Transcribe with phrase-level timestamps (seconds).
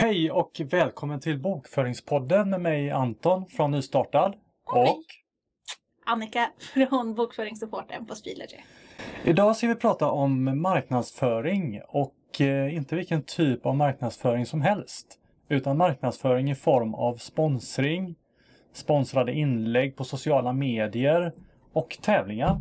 [0.00, 4.34] Hej och välkommen till Bokföringspodden med mig Anton från Nystartad.
[4.66, 4.96] Och mig.
[6.06, 8.56] Annika från Bokföringssupporten på Spilergy.
[9.24, 15.06] Idag ska vi prata om marknadsföring och eh, inte vilken typ av marknadsföring som helst.
[15.48, 18.14] Utan marknadsföring i form av sponsring,
[18.72, 21.32] sponsrade inlägg på sociala medier
[21.72, 22.60] och tävlingar.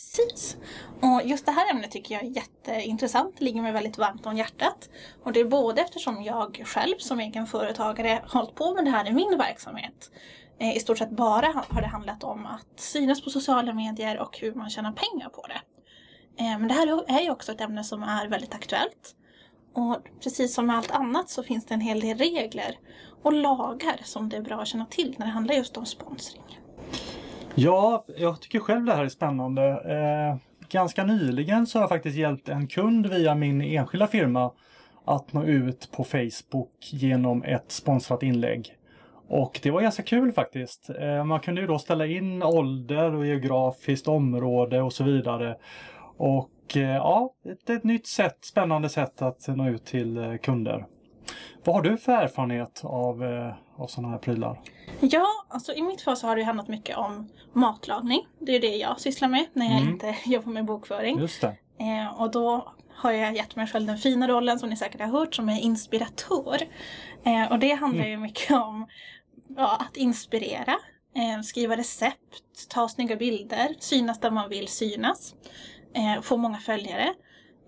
[0.00, 0.56] Precis.
[1.00, 3.34] Och just det här ämnet tycker jag är jätteintressant.
[3.38, 4.90] Det ligger mig väldigt varmt om hjärtat.
[5.22, 8.90] Och det är både eftersom jag själv som egen företagare har hållit på med det
[8.90, 10.10] här i min verksamhet.
[10.58, 14.38] Eh, I stort sett bara har det handlat om att synas på sociala medier och
[14.38, 15.60] hur man tjänar pengar på det.
[16.42, 19.14] Eh, men det här är ju också ett ämne som är väldigt aktuellt.
[19.74, 22.78] Och precis som med allt annat så finns det en hel del regler
[23.22, 26.60] och lagar som det är bra att känna till när det handlar just om sponsring.
[27.54, 29.62] Ja, jag tycker själv det här är spännande.
[29.68, 30.36] Eh,
[30.68, 34.52] ganska nyligen så har jag faktiskt hjälpt en kund via min enskilda firma
[35.04, 38.76] att nå ut på Facebook genom ett sponsrat inlägg.
[39.28, 40.90] Och det var ganska kul faktiskt.
[41.00, 45.56] Eh, man kunde ju då ställa in ålder och geografiskt område och så vidare.
[46.16, 50.86] Och eh, ja, ett, ett nytt sätt, spännande sätt att nå ut till eh, kunder.
[51.64, 54.60] Vad har du för erfarenhet av, eh, av sådana här prylar?
[55.00, 58.26] Ja, alltså i mitt fall så har det handlat mycket om matlagning.
[58.38, 59.92] Det är det jag sysslar med när jag mm.
[59.92, 61.18] inte jobbar med bokföring.
[61.18, 61.56] Just det.
[61.78, 65.08] Eh, och då har jag gett mig själv den fina rollen som ni säkert har
[65.08, 66.62] hört som är inspiratör.
[67.24, 68.10] Eh, och det handlar mm.
[68.10, 68.86] ju mycket om
[69.56, 70.76] ja, att inspirera,
[71.14, 75.34] eh, skriva recept, ta snygga bilder, synas där man vill synas,
[75.94, 77.14] eh, få många följare.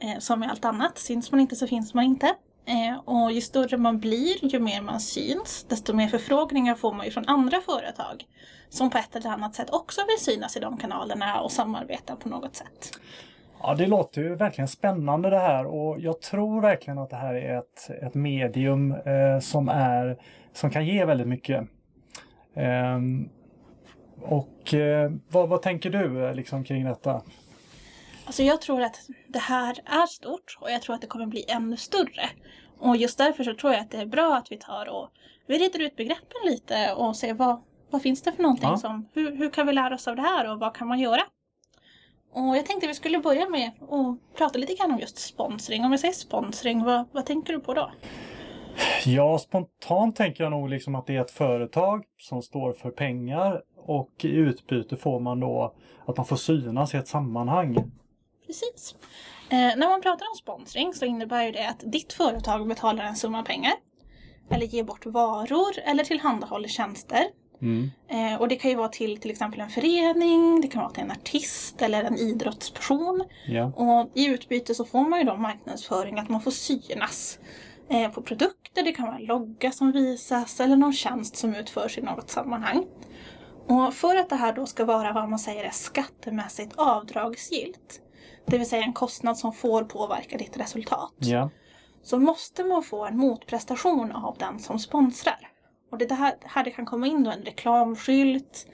[0.02, 2.34] Eh, som med allt annat, syns man inte så finns man inte.
[2.66, 7.06] Eh, och ju större man blir, ju mer man syns, desto mer förfrågningar får man
[7.06, 8.24] ju från andra företag
[8.68, 12.28] som på ett eller annat sätt också vill synas i de kanalerna och samarbeta på
[12.28, 12.90] något sätt.
[13.62, 17.34] Ja, det låter ju verkligen spännande det här och jag tror verkligen att det här
[17.34, 20.18] är ett, ett medium eh, som, är,
[20.52, 21.68] som kan ge väldigt mycket.
[22.54, 22.98] Eh,
[24.20, 27.22] och eh, vad, vad, tänker du eh, liksom, kring detta?
[28.26, 28.96] Alltså jag tror att
[29.28, 32.30] det här är stort och jag tror att det kommer bli ännu större.
[32.78, 35.08] Och just därför så tror jag att det är bra att vi tar och
[35.46, 38.76] vi reder ut begreppen lite och ser vad, vad finns det för någonting ja.
[38.76, 41.22] som, hur, hur kan vi lära oss av det här och vad kan man göra?
[42.32, 45.84] Och jag tänkte vi skulle börja med att prata lite grann om just sponsring.
[45.84, 47.90] Om vi säger sponsring, vad, vad tänker du på då?
[49.04, 53.62] Ja, spontant tänker jag nog liksom att det är ett företag som står för pengar
[53.76, 55.74] och i utbyte får man då
[56.06, 57.90] att man får synas i ett sammanhang.
[58.52, 58.94] Precis.
[59.48, 63.16] Eh, när man pratar om sponsring så innebär ju det att ditt företag betalar en
[63.16, 63.72] summa pengar.
[64.50, 67.24] Eller ger bort varor eller tillhandahåller tjänster.
[67.62, 67.90] Mm.
[68.08, 71.02] Eh, och det kan ju vara till till exempel en förening, det kan vara till
[71.02, 73.24] en artist eller en idrottsperson.
[73.46, 73.72] Ja.
[73.76, 77.38] Och i utbyte så får man ju då marknadsföring att man får synas
[77.88, 78.82] eh, på produkter.
[78.82, 82.86] Det kan vara en logga som visas eller någon tjänst som utförs i något sammanhang.
[83.68, 88.01] Och för att det här då ska vara vad man säger är skattemässigt avdragsgillt
[88.46, 91.14] det vill säga en kostnad som får påverka ditt resultat.
[91.18, 91.50] Ja.
[92.02, 95.48] Så måste man få en motprestation av den som sponsrar.
[95.90, 98.66] Och det här, här det kan komma in då en reklamskylt,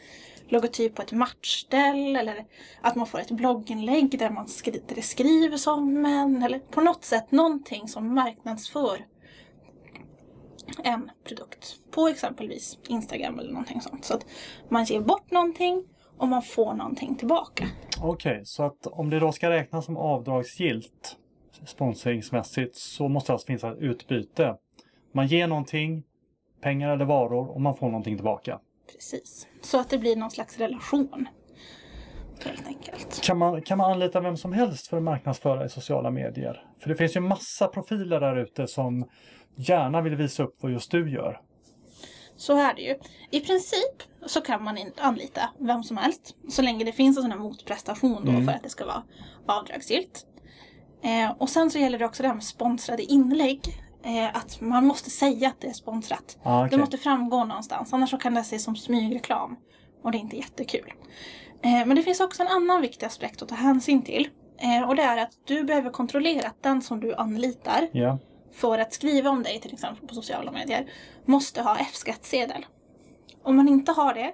[0.49, 2.47] logotyp på ett matchställ eller
[2.81, 7.05] att man får ett blogginlägg där man skri det skrivs om en eller på något
[7.05, 9.07] sätt någonting som marknadsför
[10.85, 14.05] en produkt på exempelvis Instagram eller någonting sånt.
[14.05, 14.27] Så att
[14.69, 15.85] man ger bort någonting
[16.19, 17.69] och man får någonting tillbaka.
[18.03, 21.17] Okej, okay, så att om det då ska räknas som avdragsgillt
[21.67, 24.57] sponsringsmässigt så måste det alltså finnas ett utbyte.
[25.13, 26.03] Man ger någonting,
[26.61, 28.61] pengar eller varor och man får någonting tillbaka.
[28.93, 31.29] Precis, så att det blir någon slags relation.
[32.45, 33.23] Helt enkelt.
[33.23, 36.65] Kan man, kan man anlita vem som helst för att marknadsföra i sociala medier?
[36.79, 39.09] För det finns ju massa profiler där ute som
[39.57, 41.41] gärna vill visa upp vad just du gör.
[42.39, 42.95] Så är det ju.
[43.31, 46.37] I princip så kan man anlita vem som helst.
[46.49, 48.47] Så länge det finns en sån här motprestation då mm.
[48.47, 49.03] för att det ska vara
[49.47, 50.27] avdragsgillt.
[51.03, 53.61] Eh, och sen så gäller det också det här med sponsrade inlägg.
[54.05, 56.39] Eh, att man måste säga att det är sponsrat.
[56.43, 56.71] Ah, okay.
[56.71, 57.93] Det måste framgå någonstans.
[57.93, 59.57] Annars så kan det ses som smygreklam.
[60.03, 60.93] Och det är inte jättekul.
[61.63, 64.29] Eh, men det finns också en annan viktig aspekt att ta hänsyn till.
[64.59, 68.17] Eh, och det är att du behöver kontrollera att den som du anlitar yeah
[68.53, 70.87] för att skriva om dig till exempel på sociala medier
[71.25, 72.67] måste ha F-skattsedel.
[73.43, 74.33] Om man inte har det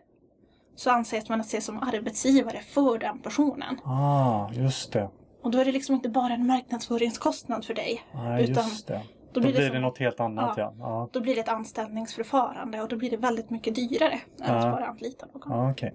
[0.76, 3.80] så anses man att se som arbetsgivare för den personen.
[3.84, 5.10] Ah, just det.
[5.42, 8.02] Och då är det liksom inte bara en marknadsföringskostnad för dig.
[8.14, 9.00] Ah, utan det.
[9.32, 10.74] Då blir, då blir det, som, något helt annat ja.
[10.78, 10.86] ja.
[10.86, 11.08] Ah.
[11.12, 14.58] Då blir det ett anställningsförfarande och då blir det väldigt mycket dyrare än ah.
[14.58, 15.52] att bara anlita någon.
[15.52, 15.90] Ah, okay.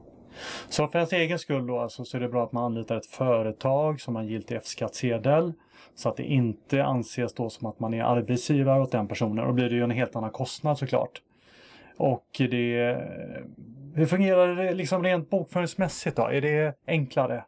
[0.69, 3.05] Så för ens egen skull då alltså, så är det bra att man anlitar ett
[3.05, 5.53] företag som har giltig F-skattsedel.
[5.95, 9.47] Så att det inte anses då som att man är arbetsgivare åt den personen.
[9.47, 11.21] Då blir det ju en helt annan kostnad såklart.
[11.97, 12.97] Och det...
[13.95, 16.27] Hur fungerar det liksom rent bokföringsmässigt då?
[16.27, 17.43] Är det enklare?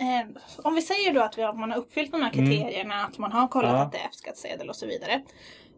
[0.00, 0.26] Eh,
[0.64, 3.32] om vi säger då att vi har, man har uppfyllt de här kriterierna, att man
[3.32, 3.78] har kollat Mm.
[3.80, 3.86] Ja.
[3.86, 5.22] att det är F-skattsedel och så vidare.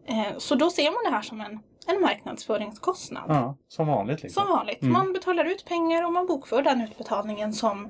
[0.05, 3.23] Eh, så då ser man det här som en, en marknadsföringskostnad.
[3.27, 4.43] Ja, som vanligt liksom.
[4.43, 4.81] Som vanligt.
[4.81, 4.93] Mm.
[4.93, 7.89] Man betalar ut pengar och man bokför den utbetalningen som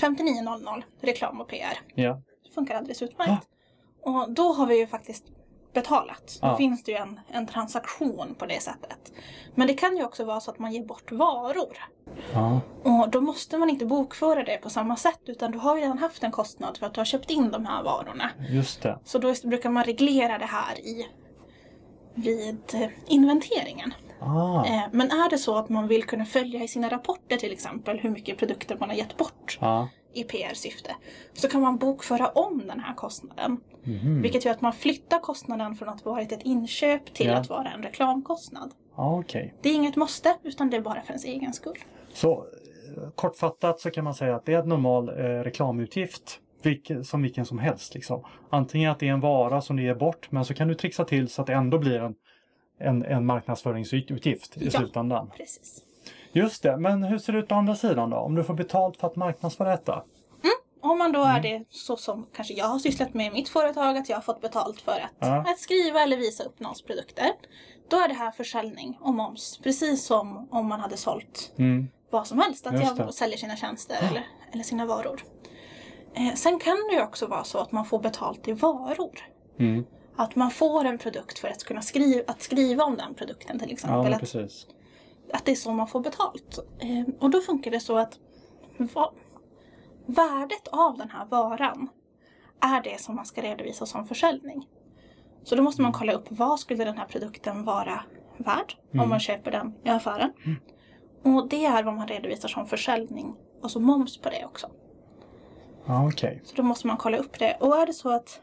[0.00, 1.78] 5900 reklam och PR.
[1.94, 2.20] Ja.
[2.44, 3.46] Det funkar alldeles utmärkt.
[4.02, 5.24] Och då har vi ju faktiskt
[5.72, 6.38] betalat.
[6.42, 6.56] Då Ja.
[6.56, 9.12] finns det ju en, en transaktion på det sättet.
[9.54, 11.76] Men det kan ju också vara så att man ger bort varor.
[12.32, 12.60] Ja.
[12.82, 15.98] Och då måste man inte bokföra det på samma sätt utan du har ju redan
[15.98, 18.30] haft en kostnad för att du har köpt in de här varorna.
[18.50, 18.98] Just det.
[19.04, 21.06] Så då brukar man reglera det här i
[22.16, 23.94] vid eh, inventeringen.
[24.20, 24.64] Ah.
[24.66, 27.98] Eh, Men är det så att man vill kunna följa i sina rapporter till exempel
[27.98, 29.88] hur mycket produkter man har gett bort Ja.
[30.12, 30.96] i PR-syfte
[31.32, 33.60] så kan man bokföra om den här kostnaden.
[33.84, 34.22] Mhm.
[34.22, 37.34] Vilket gör att man flyttar kostnaden från att varit ett inköp till Ja.
[37.36, 38.70] att vara en reklamkostnad.
[38.96, 39.54] Ja, Okej.
[39.62, 41.78] Det är inget måste utan det är bara för ens egen skull.
[42.12, 46.40] Så eh, kortfattat så kan man säga att det är en normal eh, reklamutgift.
[46.62, 47.94] Vilken, som vilken som helst.
[47.94, 48.24] Liksom.
[48.50, 51.04] Antingen att det är en vara som du ger bort men så kan du trixa
[51.04, 52.14] till så att det ändå blir en,
[52.78, 54.70] en, en marknadsföringsutgift i Ja.
[54.70, 55.30] slutändan.
[55.36, 55.82] Precis.
[56.32, 58.16] Just det, men hur ser det ut å andra sidan då?
[58.16, 60.02] Om du får betalt för att marknadsföra detta?
[60.82, 61.36] Om man då Mm.
[61.36, 64.22] är det så som kanske jag har sysslat med i mitt företag, att jag har
[64.22, 65.36] fått betalt för att, Ja.
[65.36, 67.26] att skriva eller visa upp någons produkter.
[67.90, 71.88] Då är det här försäljning och moms, precis som om man hade sålt Mm.
[72.10, 72.66] vad som helst.
[72.66, 73.12] Att Just jag det.
[73.12, 75.20] säljer sina tjänster eller, eller sina varor.
[76.16, 79.18] Eh, sen kan det ju också vara så att man får betalt i varor.
[79.58, 79.84] Mm.
[80.16, 83.68] Att man får en produkt för att kunna skriva, att skriva om den produkten till
[83.68, 84.12] Ja, exempel.
[84.14, 84.66] att, precis.
[85.32, 86.58] att det är så man får betalt.
[86.78, 88.18] Eh, och då funkar det så att
[88.78, 89.12] va,
[90.06, 91.88] värdet av den här varan
[92.60, 94.68] är det som man ska redovisa som försäljning.
[95.44, 98.04] Så då måste man kolla upp vad skulle den här produkten vara
[98.36, 100.32] värd om man köper den i affären.
[101.22, 103.36] Och det är vad man redovisar som försäljning.
[103.62, 104.70] Och så moms på det också.
[105.86, 106.40] Ja, okej.
[106.44, 107.56] Så då måste man kolla upp det.
[107.60, 108.40] Och är det så att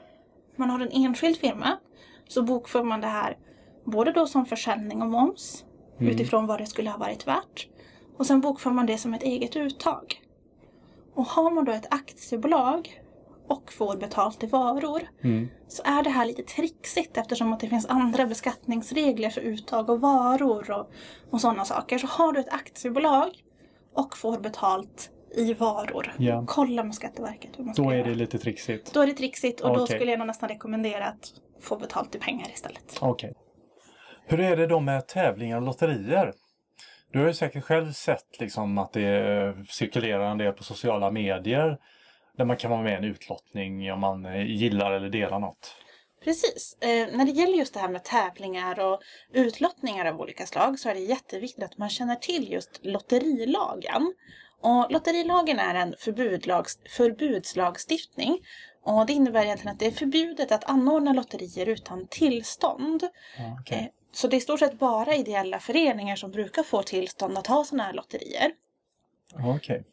[0.56, 1.78] man har en enskild firma
[2.28, 3.38] så bokför man det här
[3.84, 5.66] både då som försäljning och moms
[6.00, 7.68] utifrån vad det skulle ha varit värt.
[8.18, 10.22] Och sen bokför man det som ett eget uttag.
[11.13, 13.01] Och har man då ett aktiebolag
[13.48, 15.50] och får betalt i varor Mm.
[15.68, 20.00] så är det här lite trixigt eftersom att det finns andra beskattningsregler för uttag av
[20.00, 20.92] varor och,
[21.31, 21.98] och sådana saker.
[21.98, 23.30] Så har du ett aktiebolag
[23.94, 26.44] och får betalt i varor, Ja.
[26.48, 28.08] kolla med Skatteverket hur man ska Då är göra.
[28.08, 28.94] det lite trixigt.
[28.94, 29.96] Då är det trixigt och då Okej.
[29.96, 32.98] skulle jag nog nästan rekommendera att få betalt i pengar istället.
[33.02, 33.34] Okej.
[34.26, 36.34] Hur är det då med tävlingar och lotterier?
[37.12, 41.78] Du har ju säkert själv sett liksom att det cirkulerar en del på sociala medier
[42.38, 45.76] där man kan vara med i en utlottning om man eh, gillar eller delar något.
[46.24, 46.78] Precis.
[46.82, 49.00] Eh, när det gäller just det här med tävlingar och
[49.34, 54.14] utlottningar av olika slag så är det jätteviktigt att man känner till just lotterilagen.
[54.63, 55.95] Och lotterilagen är en
[56.89, 58.39] förbudslagstiftning.
[58.83, 63.04] Och det innebär egentligen att det är förbjudet att anordna lotterier utan tillstånd.
[63.38, 63.77] Ja, okej.
[63.77, 67.48] Eh, Så det är i stort sett bara ideella föreningar som brukar få tillstånd att
[67.48, 68.51] ha sådana här lotterier.
[69.55, 69.84] Okej.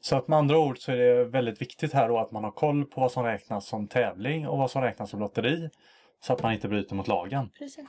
[0.00, 2.50] Så att med andra ord så är det väldigt viktigt här då att man har
[2.50, 5.70] koll på vad som räknas som tävling och vad som räknas som lotteri.
[6.20, 7.50] Så att man inte bryter mot lagen.
[7.58, 7.84] Precis.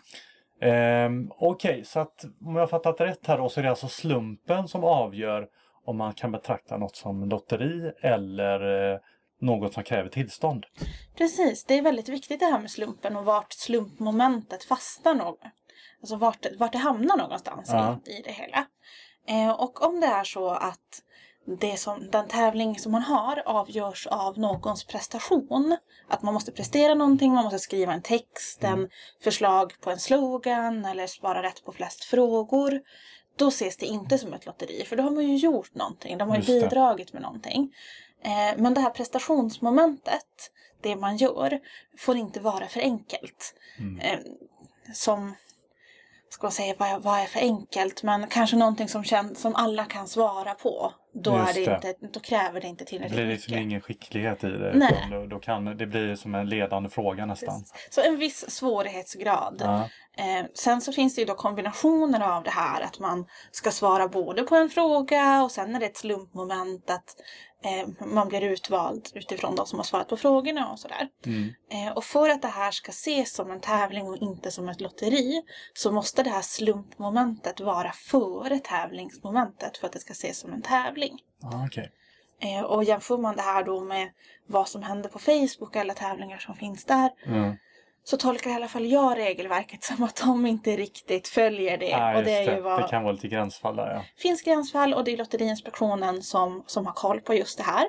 [0.61, 4.67] Ehm, Okej, så att om jag fattat rätt här då så är det alltså slumpen
[4.67, 5.47] som avgör
[5.89, 8.99] om man kan betrakta något som lotteri eller eh,
[9.41, 10.65] något som kräver tillstånd.
[11.17, 15.37] Precis, det är väldigt viktigt det här med slumpen och vart slumpmomentet fastnar någon.
[16.01, 17.99] Alltså vart, vart det hamnar någonstans Ja.
[18.05, 18.65] i, i det hela.
[19.27, 21.01] Eh, och om det är så att
[21.59, 25.77] det som, den tävling som man har avgörs av någons prestation.
[26.07, 28.89] Att man måste prestera någonting, man måste skriva en text, en
[29.23, 32.81] förslag på en slogan eller svara rätt på flest frågor.
[33.39, 36.29] Då ses det inte som ett lotteri för då har man ju gjort någonting, de
[36.29, 37.73] har ju bidragit med någonting.
[38.23, 41.59] Eh, men det här prestationsmomentet, det man gör,
[41.97, 43.55] får inte vara för enkelt.
[43.79, 43.99] Mm.
[43.99, 44.19] Eh,
[44.93, 45.35] som,
[46.29, 48.03] ska man säga, vad är, vad är för enkelt?
[48.03, 50.93] Men kanske någonting som, känns, som alla kan svara på.
[51.13, 51.75] Då, är det det.
[51.75, 53.65] inte, då kräver det inte Det tillräckligt blir liksom mycket.
[53.65, 54.73] ingen skicklighet i det.
[54.75, 55.07] Nej.
[55.11, 57.63] Då, då kan det blir som en ledande fråga nästan.
[57.89, 59.55] Så en viss svårighetsgrad.
[59.59, 59.89] Ja.
[60.17, 64.07] Eh, sen så finns det ju då kombinationer av det här att man ska svara
[64.07, 67.15] både på en fråga och sen är det ett slumpmoment att
[67.63, 71.07] Eh, man blir utvald utifrån de som har svarat på frågorna och sådär.
[71.25, 71.49] Mm.
[71.71, 74.81] Eh, och för att det här ska ses som en tävling och inte som ett
[74.81, 75.41] lotteri
[75.73, 80.61] så måste det här slumpmomentet vara före tävlingsmomentet för att det ska ses som en
[80.61, 80.98] tävling.
[81.43, 81.91] Ah, okej.
[82.41, 84.09] Eh, och jämför man det här då med
[84.47, 87.55] vad som händer på Facebook alla tävlingar som finns där Mm.
[88.03, 91.93] så tolkar i alla fall jag regelverket som att de inte riktigt följer det.
[91.93, 92.61] Ah, och det är ju det.
[92.61, 94.03] vad det kan vara lite gränsfall där ja.
[94.17, 97.87] finns gränsfall och det är Lotteriinspektionen som, som har koll på just det här.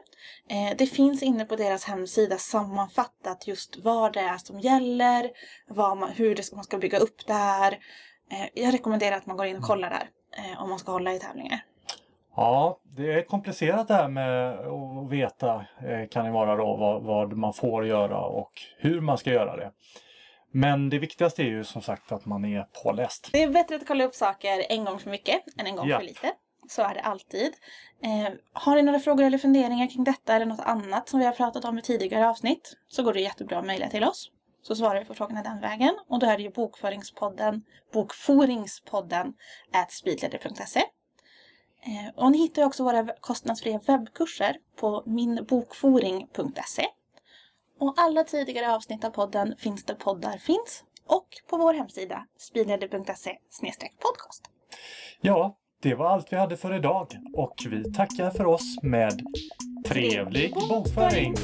[0.49, 5.31] Eh, det finns inne på deras hemsida sammanfattat just vad det är som gäller,
[5.69, 7.73] vad man, hur det ska, man ska bygga upp det här.
[8.33, 11.15] Eh, jag rekommenderar att man går in och kollar där eh, om man ska hålla
[11.15, 11.65] i tävlingar.
[12.37, 17.03] Ja, det är komplicerat det här med att veta eh, kan det vara då vad,
[17.03, 19.71] vad man får göra och hur man ska göra det.
[20.53, 23.29] Men det viktigaste är ju som sagt att man är påläst.
[23.33, 25.99] Det är bättre att kolla upp saker en gång för mycket än en gång Ja.
[25.99, 26.33] för lite.
[26.69, 27.53] Så är det alltid.
[28.03, 31.33] Eh, har ni några frågor eller funderingar kring detta eller något annat som vi har
[31.33, 34.31] pratat om i tidigare avsnitt så går det jättebra att mejla till oss.
[34.63, 35.95] Så svarar vi på frågorna den vägen.
[36.09, 39.33] Och då är det ju bokföringspodden, bokforingspodden
[39.73, 40.81] at speedleader.se.
[41.83, 46.87] Eh, och ni hittar också våra kostnadsfria webbkurser på minbokforing.se.
[47.81, 53.39] Och alla tidigare avsnitt av podden finns där poddar finns och på vår hemsida speedleader.se
[53.99, 54.51] podcast.
[55.21, 59.23] Ja, det var allt vi hade för idag och vi tackar för oss med
[59.87, 61.35] trevlig bokföring!